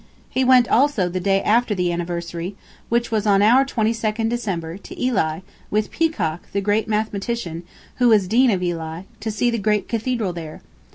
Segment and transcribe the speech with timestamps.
[0.31, 2.55] He went also the day after the anniversary,
[2.89, 7.61] which was on our 22nd December, to Ely, with Peacock, the great mathematician,
[7.97, 10.63] who is Dean of Ely, to see the great cathedral there